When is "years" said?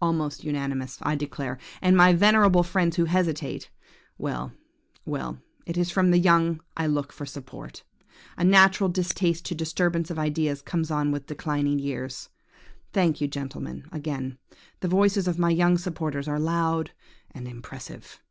11.80-12.28